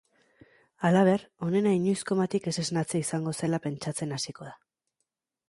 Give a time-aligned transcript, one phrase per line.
[0.87, 4.57] Halaber, onena inoiz komatik ez esnatzea izango zela pentsatzen hasiko da.